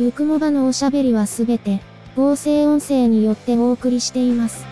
[0.00, 1.82] ゆくもばのおしゃべりはすべて、
[2.16, 4.64] 合成音声によってお送りしています。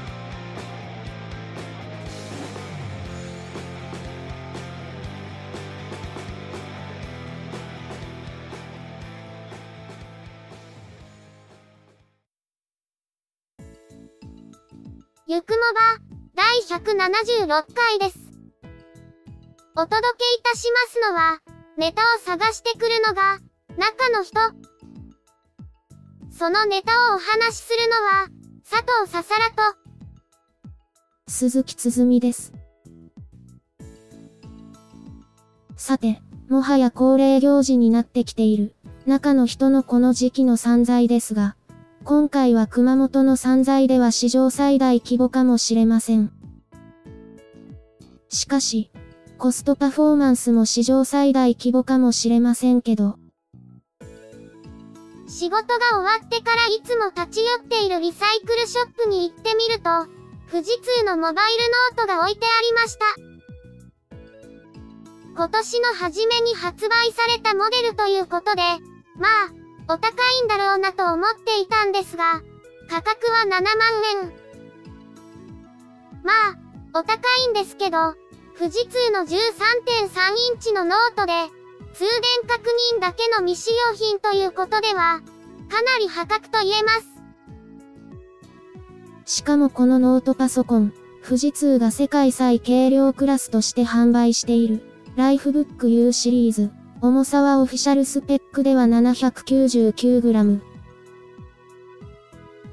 [15.26, 15.98] ゆくもば、
[16.34, 18.18] 第176回です。
[19.76, 21.42] お届けいたしますのは、
[21.76, 23.38] ネタを探してくるのが、
[23.76, 24.67] 中の人。
[26.38, 28.28] そのネタをお話しするのは、
[28.62, 29.76] 佐藤ささらと、
[31.26, 32.52] 鈴木つづみです。
[35.74, 41.56] さて、もはや恒例行事になってきている、中の人のこの時期の散財ですが、
[42.04, 46.30] 今回は熊本の散財では史上最大規模かもしれません。
[48.28, 48.92] しかし、
[49.38, 53.17] コストパフォーマンスも史上最大規模かもしれませんけど。
[55.28, 59.90] 仕事が終わってからいつも立ち寄っているリサイクルショップに行ってみると、
[60.50, 61.42] 富士通のモバイル
[61.96, 63.04] ノートが置いてありました。
[65.36, 68.62] 今年の初めに発売されたモデルということで、
[69.16, 69.28] ま
[69.88, 70.08] あ、お高
[70.40, 72.40] いんだろうなと思っていたんですが、
[72.88, 73.62] 価格は7万
[74.22, 74.32] 円。
[76.24, 78.14] まあ、お高いんですけど、
[78.58, 81.32] 富士通の13.3インチのノートで、
[81.98, 82.12] 通電
[82.46, 82.62] 確
[82.94, 85.20] 認だけの未使用品ということでは、
[85.68, 86.92] かなり破格と言えま
[89.24, 89.38] す。
[89.38, 90.92] しかもこのノートパソコン、
[91.26, 94.80] 富士通が世界最軽量クラスとして販売している、
[95.16, 96.70] ライフブック U シリーズ。
[97.00, 100.60] 重さはオフィシャルスペックでは 799g。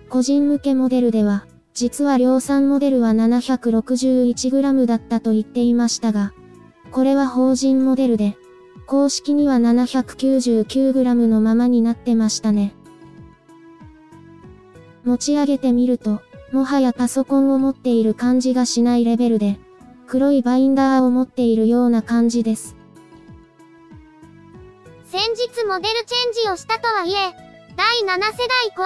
[0.07, 6.31] 個人向けモデルでは、実は量産モデルは 761g だったと言っていましたが、
[6.91, 8.38] これは法人モデルで、
[8.88, 12.73] 公式には 799g のままになってましたね。
[15.03, 19.59] 持ち上げてみると、もはやパソコンを持っている感じがしないレベルで、
[20.07, 22.75] 黒いバインダーを持っているような感じです。
[25.06, 27.16] 先日モデルチェンジをしたとはいえ、
[27.75, 28.85] 第7世代 Core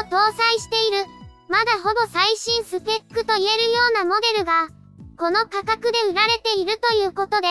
[0.00, 1.04] i5 を搭載している、
[1.48, 4.68] まだほぼ最新スペックと言えるようなモデルが、
[5.16, 7.48] この価格で売られているということで、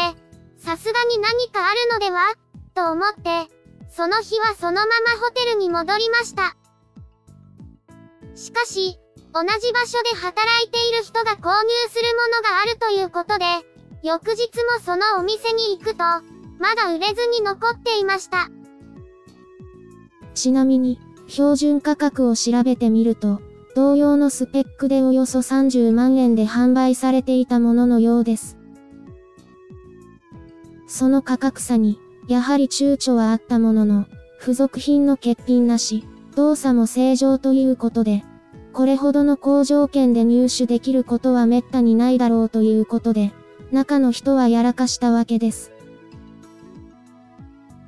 [0.59, 2.33] さすがに何かあるのでは？
[2.75, 3.47] と思って、
[3.89, 6.55] その日はそのままホテルに戻りました。
[8.35, 8.99] しかし、
[9.33, 13.45] 同じ場所で働いている人が購入するものがあるということで、
[14.03, 16.03] 翌日もそのお店に行くと、
[16.59, 18.49] まだ売れずに残っていました。
[20.35, 23.41] ちなみに、標準価格を調べてみると、
[23.75, 28.58] 同様のスペックでおよそ30万円で販売されていたもののようです。
[30.89, 34.07] その価格差に、やはり躊躇はあったものの、
[34.39, 36.03] 付属品の欠品なし、
[36.35, 38.23] 動作も正常ということで、
[38.73, 43.31] これほどの好条件で入手できることは滅多にないだろうということで、
[43.71, 45.71] 中の人はやらかしたわけです。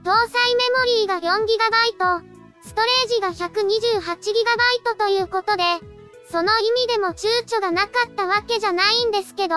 [0.03, 2.22] 搭載メモリーが 4GB、
[2.63, 5.63] ストレージが 128GB ということで、
[6.29, 9.56] その意味でも躊躇がなかったわけじゃないんですけど、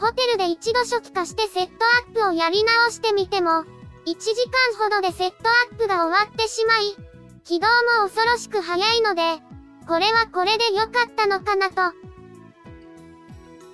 [0.00, 1.72] ホテルで一度初期化してセット
[2.08, 3.50] アップをやり直してみても、
[4.06, 4.34] 1時
[4.78, 5.36] 間ほどでセット
[5.70, 6.96] アップが終わってしまい、
[7.44, 9.42] 起動も恐ろしく早いので、
[9.86, 11.94] これはこれで良かったのかなと。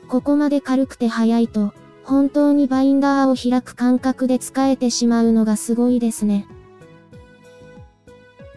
[0.08, 1.72] ここまで軽くて早いと、
[2.02, 6.48] 本当にバインダーを開く感覚で使えてしまうのがすごいですね。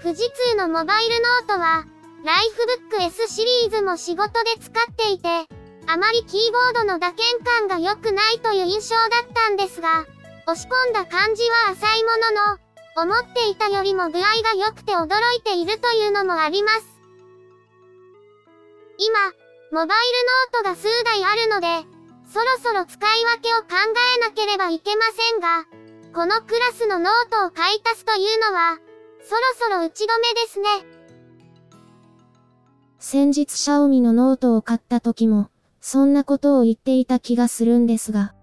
[0.02, 1.86] 富士通のモバイルノートは、
[2.26, 5.59] ライフブック S シリーズも仕事で使っていて、
[5.92, 10.06] あまりキーボードの打鍵感が良くないという印象だったんですが、
[10.46, 12.12] 押し込んだ感じは浅いも
[13.02, 16.86] のの、思っていたよりも具合が良くて驚いているというのもあります。
[19.00, 19.18] 今、
[19.72, 19.98] モバイ
[20.62, 21.68] ルノートが数台あるので、
[22.32, 23.68] そろそろ使い分けを考
[24.16, 25.66] えなければいけませんが、
[26.14, 28.78] このクラスのノートを買い足すというのは、
[29.24, 30.68] そろそろ打ち止めですね。
[33.00, 35.50] 先日シャオミのノートを買った時も、
[35.82, 38.34] そんなことを言っていた気がするんですが。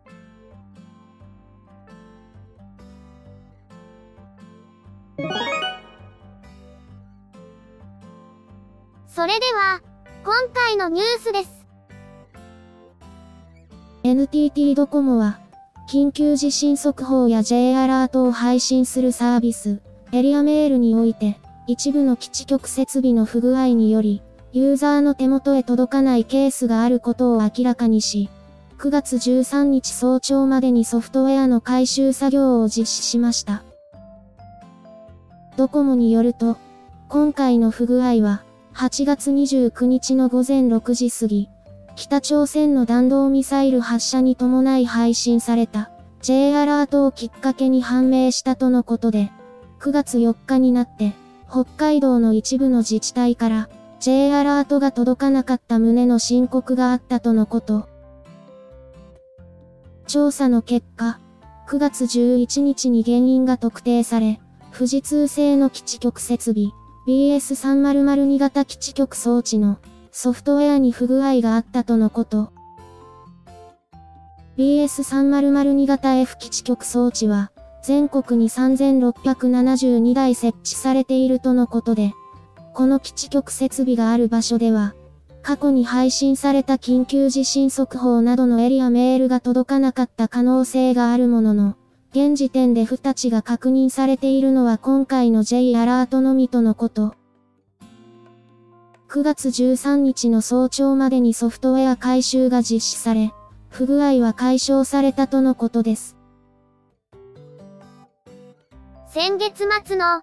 [9.17, 9.81] それでは、
[10.25, 11.67] 今回のニュースです。
[14.03, 15.41] NTT ドコモは、
[15.89, 19.81] 緊急地震速報や J アラートを配信するサービス、
[20.12, 24.23] エリアメールにおいて、一部の基地局設備の不具合により、
[24.56, 28.31] ユーザーの手元へ届かないケースがあることを明らかにし、
[28.79, 33.64] 9月13日早朝までにソフトウェアの回収作業を実施しました。
[35.58, 36.56] ドコモによると、
[37.11, 41.50] 今回の不具合は、8月29日の午前6時過ぎ、
[41.94, 45.91] 北朝鮮の弾道ミサイル発射に伴い配信された
[46.23, 49.31] J アラートをきっかけに判明したとのことで、
[49.81, 51.12] 9月4日になって、
[51.47, 57.88] 北海道の一部の自治体から J アラートが届かなかった旨の申告があったとのこと。
[60.06, 61.19] 調査の結果、
[61.69, 64.40] 9月11日に原因が特定され、
[64.72, 66.66] 富士通製の基地局設備
[67.08, 69.78] BS3002 型基地局装置の
[70.12, 72.52] ソフトウェアに不具合があったとのこと。
[74.58, 77.50] BS3002 型 F 基地局装置は、
[77.82, 82.12] 全国に3672台設置されているとのことで、
[82.76, 84.94] この基地局設備がある場所では、
[85.40, 91.76] 過去に配信された緊急地震速報などのエリアメールが届かなかった可能性があるものの、
[92.11, 97.14] 現時点で不立ちが確認されているのは今回の J アラートのみとのこと。
[99.08, 103.32] 9月13日の早朝までにソフトウェア回収が実施され、
[103.70, 106.14] 不具合は解消されたとのことです。
[109.06, 110.20] 先月末の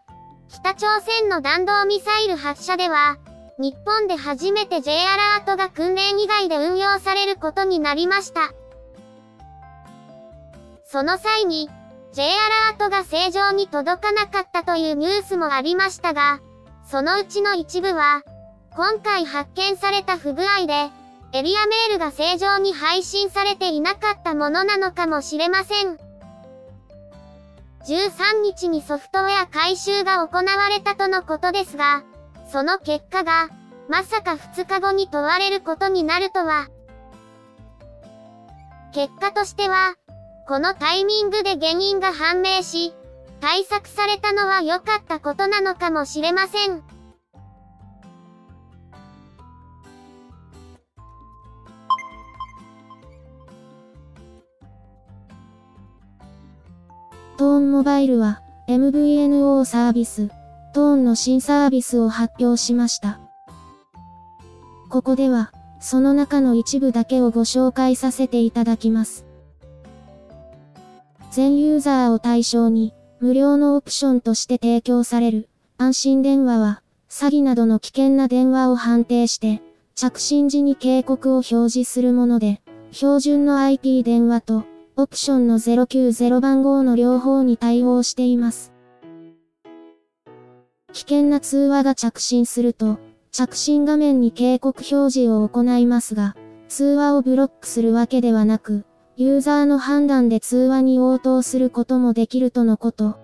[0.53, 3.17] 北朝鮮の弾道ミサイル発射では、
[3.57, 8.53] 日本で初めて J アラートが訓練以外で運用されることになりました。
[10.85, 11.71] その際に、
[12.11, 16.39] J アラートが正常に届かなかったというニュースもありましたが、
[16.85, 18.21] そのうちの一部は、
[18.75, 20.91] 今回発見された不具合で、
[21.33, 26.02] エリアメールが正常に配信されていなかったものなのかもしれません。
[27.85, 32.03] 13日にソフトウェア回収が行われたとのことですが、
[32.49, 33.49] その結果が、
[33.89, 36.69] まさか2日後に問われることになるとは。
[38.93, 39.95] 結果としては、
[40.47, 42.93] このタイミングで原因が判明し、
[43.41, 46.92] 対策されたのは良かったことなのかもしれません。
[57.35, 60.29] トーンモバイルは MVNO サービス、
[60.73, 63.19] トーンの新サービスを発表しました。
[64.89, 69.25] ここでは、その中の一部だけをご紹介させていただきます。
[71.31, 75.49] 全ユーザーを対象に、無料のオプションとして提供される、
[75.79, 79.63] 安心電話は、詐欺などの危険な電話を判定して、
[79.95, 84.65] 着信時に警告を表示するもので、標準の IP 電話と、
[84.95, 88.71] オプションの090番号の両方に対応しています。
[90.91, 92.99] 危険な通話が着信すると、
[93.31, 96.35] 着信画面に警告表示を行いますが、
[96.67, 98.85] 通話をブロックするわけではなく、
[99.15, 103.17] ユーザーの判断で通話に応答することもできるとのこと。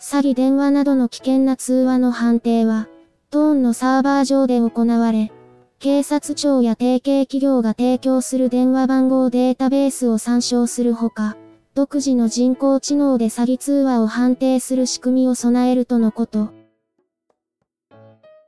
[0.00, 2.88] 詐欺電話などの危険な通話の判定は、
[3.30, 5.30] トーンのサーバー上で行われ、
[5.80, 11.38] 警察庁や提携企業が提供する電話番号データベースを参照するほか、
[11.74, 16.50] 独自の人工知能で詐欺通話を判定する仕組みを備えるとのこと。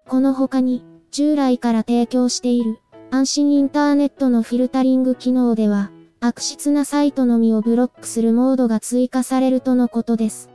[0.07, 10.51] この他に、従来から提供している、安心インターネットのフィルタリング機能では、悪質なサイトのみをブロックするモードが追加されるとのことです。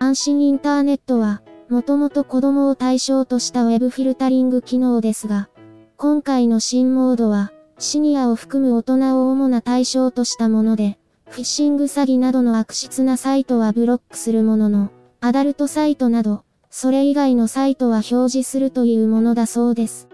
[0.00, 1.41] 安心インターネットは、
[1.72, 5.48] もともと子供を対象としたウェブフィルタリング機能ですが、
[5.96, 10.98] 今回の新モードは、シニアを含む大人を主な対象としたもので、
[11.30, 14.90] フィッシング詐欺などの悪質なサイトはブロックするものの、
[15.22, 20.10] アダルトサイトなど、それ以外のサイトは表示するというものだそうです。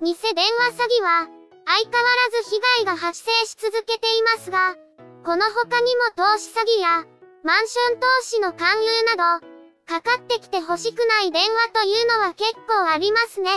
[0.00, 1.28] 偽電話詐欺は、
[1.66, 4.76] 相変わらず被害が発生し続けていますが、
[5.26, 7.11] この他にも投資詐欺や、
[7.44, 9.46] マンション投資の勧誘など、
[9.84, 13.50] かかってきて欲しくない電話というのは結構ありますね。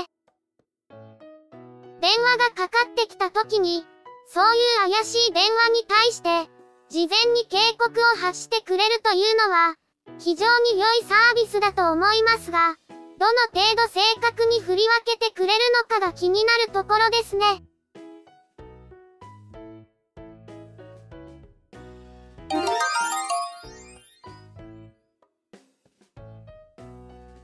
[2.02, 3.86] 電話がかかってきた時に、
[4.28, 6.50] そういう怪しい電話に対して、
[6.90, 9.76] 事前に警告を発してくれるというのは、
[10.18, 12.78] 非常に良いサービスだと思いますが、
[13.20, 17.65] どの程度正確に振り分けてくれるのかが気になるところですね。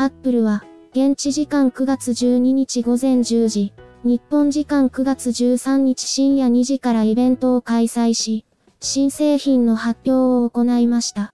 [0.04, 3.72] Apple は、現地時間9月12日午前10時、
[4.04, 8.44] 日本時間9月13日深夜2時からイベントを開催し、
[8.80, 11.32] 新製品の発表を行いました。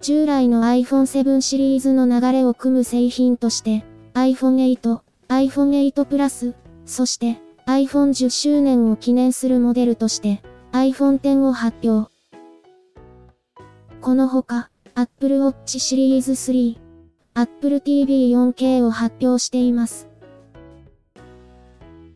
[0.00, 3.84] 従来の iPhone7 シリーズの流れを組む製品として、
[4.14, 12.08] iPhone 8、iPhone 8 Plus、そして iPhone 10周年を記念するモデルとして iPhone X を発表。
[14.00, 16.74] このほか、Apple Watch シリーズ3、
[17.34, 20.08] Apple TV 4K を発表しています。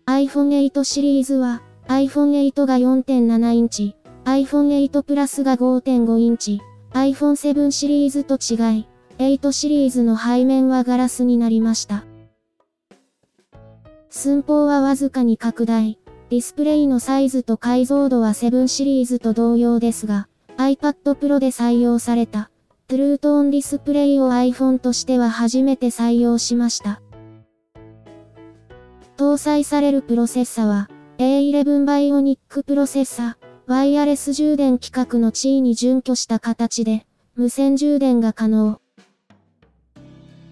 [0.06, 6.62] iPhone 8シリーズは iPhone 8が4.7インチ、iPhone 8 Plus が5.5インチ、
[6.94, 8.86] iPhone 7シリーズと違い、
[9.18, 12.06] 8シリーズの背面はガラスになりました。
[14.08, 15.98] 寸法はわずかに拡大。
[16.30, 22.49] ディスプレイのサイズと解像度は7シリーズと同様ですが、iPad Pro で採用された、
[22.90, 27.00] True Tone ディスプレイを iPhone としては初めて採用しました。
[29.16, 37.06] 搭載されるプロセッサは、A11 Bionic プロセッサ、ワイヤレス充電規格の地位に準拠した形で、
[37.36, 38.80] 無線充電が可能。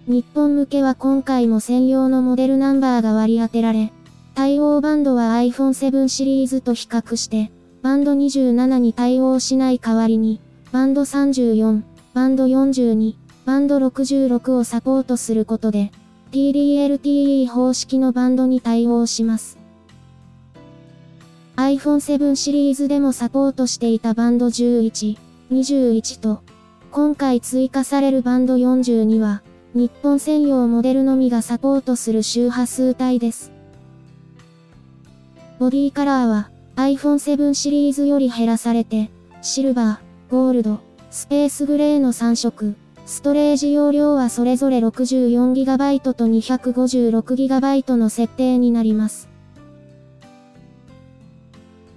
[0.07, 3.91] 日本向けは今回も専用のモデルナンバーが割り当てられ、
[4.33, 10.39] 対応バンドは iPhone7 シリーズと比較して、バンド27に対応しない代わりに、
[10.71, 11.81] バンド34、
[12.19, 15.89] バンド42、バンド66をサポートすることで、
[16.33, 19.57] TDLTE 方式のバンドに対応します。
[21.55, 25.17] iPhone7 シリーズでもサポートしていたバンド11、
[25.49, 26.41] 21と、
[26.91, 29.41] 今回追加されるバンド42は、
[29.73, 33.53] 日本専用モデルのみがサポートする周波数帯です。
[35.57, 39.09] ボディカラーは iPhone7 シリーズより減らされて、
[39.41, 42.75] シルバー、ゴールド、スペースグレーの3色、
[43.07, 49.27] ストレージ容量はそれぞれ 64GB と 256GB の設定になります。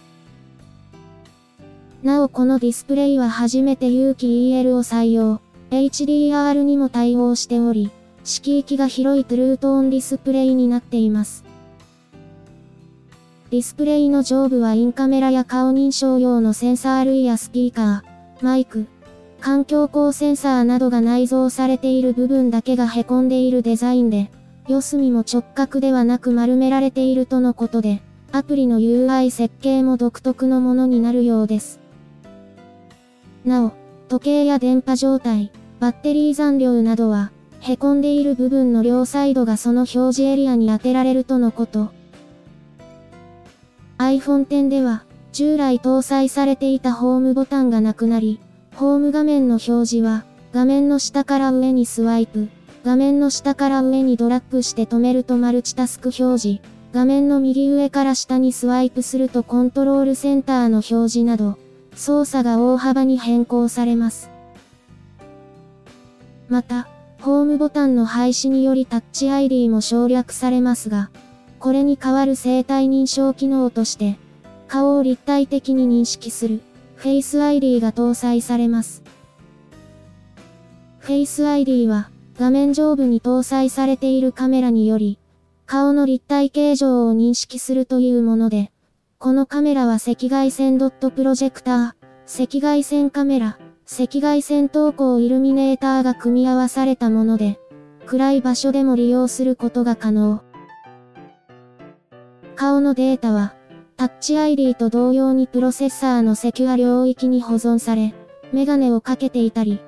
[2.04, 5.40] なおこのディスプレイは初めて有機 EL を採用。
[5.72, 7.90] HDR にも対応しており、
[8.22, 11.51] 色域が広いトゥルートーンディスプレイになっています。
[13.52, 18.86] ディスプレイの上部はインカメラや顔認証用のセンサー類やスピーカー、マイク、
[19.42, 24.30] 環境光センサーなどが内蔵されている部分だけが凹んでいるデザインで、
[24.68, 28.00] 四隅も直角ではなく丸められているとのことで、
[28.32, 31.78] アプリの UI 設計も独特のものになるようです。
[33.44, 33.72] なお、
[34.08, 41.90] 時計や電波状態、バッテリー残量などは、凹んでいる部分の両サイドがその表示エリアに当てられるとのこと。
[44.06, 48.40] iPhone X では、従来搭載されていたホームボタンがなくなり、
[48.74, 52.48] ホーム画面の表示は、画面の下から上にスワイプ、
[52.84, 61.56] 画面の下から上にドラッグして止めるとマルチタスク表示、画面の右上から下にスワイプするとコントロールセンターの表示など、
[61.94, 64.30] 操作が大幅に変更されます。
[66.48, 66.88] また、
[67.22, 71.10] ホームボタンの廃止によりタッチ ID も省略されますが、
[71.62, 74.18] これに代わる生体認証機能として、
[74.66, 76.60] 顔を立体的に認識する、
[76.98, 79.04] Face ID が搭載されます。
[81.02, 85.20] Face ID は、画面上部に搭載されているカメラにより、
[85.64, 88.72] 顔の立体形状を認識するというもので、
[89.20, 97.60] このカメラは赤外線ドットプロジェクター、赤外線カメラ、赤外線投光イルミネーターが組み合わされたもので、
[98.06, 100.42] 暗い場所でも利用することが可能。
[102.54, 103.54] 顔のデータは、
[103.96, 108.14] タッチ ID と同様にプロセッサーのセキュア領域に保存され、
[108.52, 109.80] メガネをかけていたり、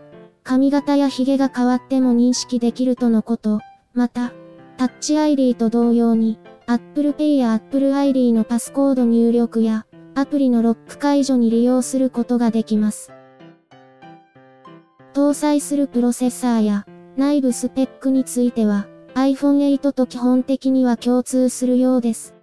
[0.43, 3.61] 髪型や髭が変わっても認識できるとのこと。
[3.93, 4.33] また、
[4.77, 13.13] タッチ ID と同様に、Apple Pay や Apple ID のパスコード入力や、アプリのロック解除に利用することができます。
[15.13, 22.34] 搭載するプロセッサーや、内部スペックについては、iPhone 8と基本的には共通するようです。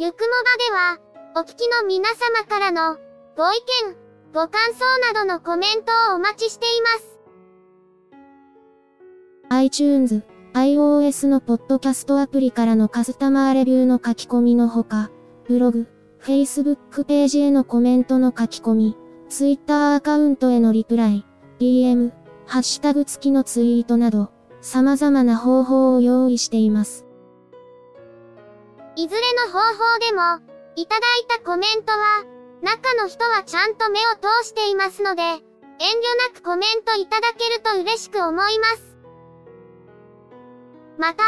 [0.00, 0.98] ゆくもばでは、
[1.36, 2.96] お聞きの皆様からの、
[3.36, 3.56] ご意
[3.88, 3.96] 見、
[4.32, 7.18] ご感想などのコメントをお待ちしています。
[9.50, 10.22] iTunes、
[10.54, 15.10] iOS のポッドキャストアプリからのカスタマーレビューの書き込みのほか、
[15.48, 15.88] ブログ、
[16.22, 18.96] Facebook ページへのコメントの書き込み、
[19.28, 21.26] Twitter アカウントへのリプライ、
[21.58, 22.12] DM、
[22.46, 24.30] ハッシュタグ付きのツイートなど、
[24.68, 27.06] 様々な方法を用意しています。
[28.96, 30.20] いずれの方法でも、
[30.76, 32.24] いただいたコメントは、
[32.60, 34.02] 中の人はちゃんと目を
[34.42, 35.40] 通していますので、遠慮
[36.34, 38.96] なくコメントいただけると嬉しく思います。
[40.98, 41.22] また、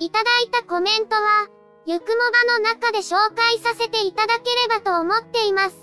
[0.00, 1.46] いただいたコメントは、
[1.86, 2.08] ゆくも
[2.48, 5.76] ばの中で紹介させていただければと思っています。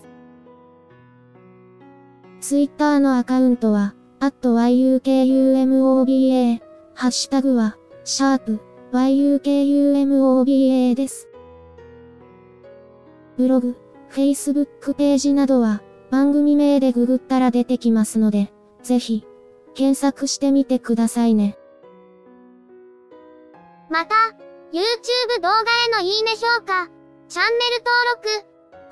[2.42, 5.28] ツイッターのアカウントは、at yukumoba、
[7.00, 8.60] ハッシュタグは、シャープ
[8.92, 11.30] yukumoba です。
[13.38, 13.78] ブログ、
[14.10, 18.52] Facebook ページなどは、番組名でググったら出てきますので、
[18.82, 19.28] ぜひ、
[19.76, 21.56] 検索してみてくださいね。
[23.92, 24.16] また、
[24.74, 25.64] YouTube 動画へ
[25.94, 26.90] のいいね評価、
[27.30, 28.28] チャンネル登録、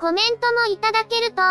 [0.00, 1.42] コメントもいただけると、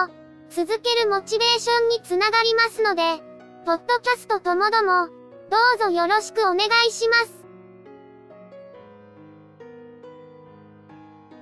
[0.50, 3.22] 続けるモチベーションにつながりますので、
[3.66, 5.10] ポッドキャストともども、
[5.50, 7.46] どうぞよろしくお願いします。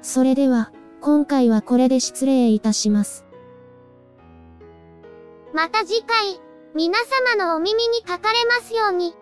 [0.01, 3.25] それでは、今回はこれで失礼いたします。
[5.53, 6.39] また次回、
[6.75, 6.98] 皆
[7.36, 9.15] 様のお耳にかかれますように。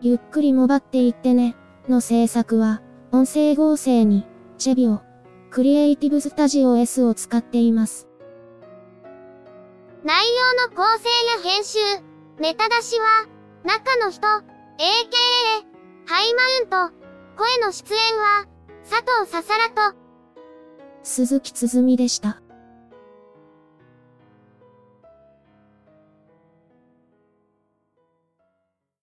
[0.00, 1.56] ゆっくりもばっていってね、
[1.88, 2.82] の制作は、
[3.12, 4.26] 音声合成に、
[4.58, 5.02] チェビオ、
[5.50, 8.08] クリエイティブスタジオ S を使っています。
[10.04, 10.22] 内
[10.68, 11.78] 容の構成や編集、
[12.38, 13.26] ネタ出しは、
[13.64, 14.42] 中の人、AKA、
[16.04, 16.94] ハイマウント、
[17.38, 18.44] 声の出演は、
[18.82, 19.96] 佐藤ささらと、
[21.02, 22.43] 鈴木つづみでした。